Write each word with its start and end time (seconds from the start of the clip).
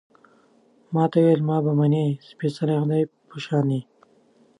ما 0.93 1.03
ته 1.11 1.17
يې 1.19 1.23
ویل، 1.25 1.41
ما 1.49 1.57
به 1.63 1.71
منې، 1.79 2.05
سپېڅلي 2.29 2.75
خدای 2.81 3.03
په 3.29 3.37
شانې 3.43 3.81